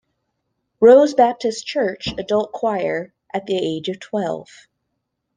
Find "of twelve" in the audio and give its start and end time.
3.87-4.49